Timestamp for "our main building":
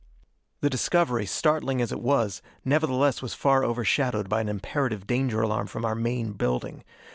5.85-6.83